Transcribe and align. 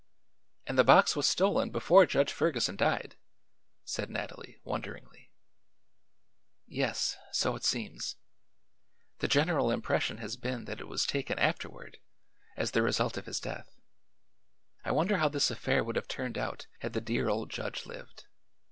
"And 0.65 0.79
the 0.79 0.83
box 0.83 1.15
was 1.15 1.27
stolen 1.27 1.69
before 1.69 2.07
Judge 2.07 2.33
Ferguson 2.33 2.75
died," 2.75 3.17
said 3.85 4.09
Nathalie, 4.09 4.57
wonderingly. 4.63 5.29
"Yes; 6.65 7.17
so 7.31 7.55
it 7.55 7.63
seems. 7.63 8.15
The 9.19 9.27
general 9.27 9.69
impression 9.69 10.17
has 10.17 10.37
been 10.37 10.65
that 10.65 10.79
it 10.79 10.87
was 10.87 11.05
taken 11.05 11.37
afterward, 11.37 11.99
as 12.57 12.71
the 12.71 12.81
result 12.81 13.15
of 13.15 13.27
his 13.27 13.39
death. 13.39 13.79
I 14.83 14.91
wonder 14.91 15.17
how 15.19 15.29
this 15.29 15.51
affair 15.51 15.83
would 15.83 15.97
have 15.97 16.07
turned 16.07 16.35
out 16.35 16.65
had 16.79 16.93
the 16.93 16.99
dear 17.01 17.29
old 17.29 17.51
judge 17.51 17.85
lived. 17.85 18.25